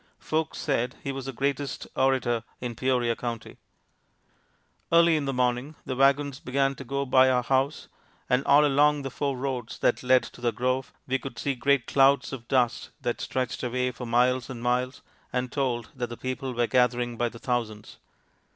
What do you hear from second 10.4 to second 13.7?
the grove we could see great clouds of dust that stretched